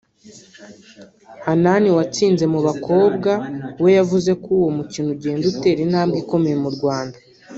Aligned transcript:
Hanani 1.45 1.89
watsinze 1.97 2.45
mu 2.53 2.59
bakobwa 2.67 3.31
we 3.83 3.89
yavuze 3.97 4.31
ko 4.43 4.47
uwo 4.59 4.69
mukino 4.77 5.07
ugenda 5.15 5.43
utera 5.53 5.79
intambwe 5.85 6.17
ikomeye 6.23 6.57
mu 6.63 6.69
Rwanda 6.77 7.17